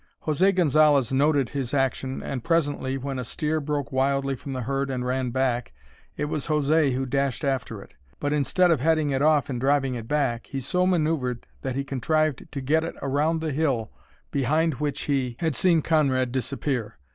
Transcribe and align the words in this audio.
José 0.25 0.55
Gonzalez 0.55 1.11
noted 1.11 1.49
his 1.49 1.75
action 1.75 2.23
and 2.23 2.43
presently, 2.43 2.97
when 2.97 3.19
a 3.19 3.23
steer 3.23 3.61
broke 3.61 3.91
wildly 3.91 4.35
from 4.35 4.51
the 4.53 4.61
herd 4.63 4.89
and 4.89 5.05
ran 5.05 5.29
back, 5.29 5.73
it 6.17 6.25
was 6.25 6.47
José 6.47 6.93
who 6.95 7.05
dashed 7.05 7.43
after 7.43 7.83
it. 7.83 7.93
But, 8.19 8.33
instead 8.33 8.71
of 8.71 8.79
heading 8.79 9.11
it 9.11 9.21
off 9.21 9.47
and 9.47 9.61
driving 9.61 9.93
it 9.93 10.07
back, 10.07 10.47
he 10.47 10.59
so 10.59 10.87
manoeuvred 10.87 11.45
that 11.61 11.75
he 11.75 11.83
contrived 11.83 12.47
to 12.51 12.61
get 12.61 12.83
it 12.83 12.95
around 13.03 13.41
the 13.41 13.51
hill 13.51 13.91
behind 14.31 14.79
which 14.79 15.01
he 15.01 15.35
had 15.37 15.53
seen 15.53 15.83
Conrad 15.83 16.31
disappear. 16.31 16.97